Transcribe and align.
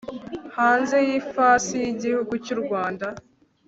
hanze 0.57 0.97
y 1.07 1.11
ifasi 1.19 1.73
y 1.83 1.87
Igihugu 1.93 2.31
cy 2.43 2.51
u 2.55 2.57
Rwanda 2.61 3.07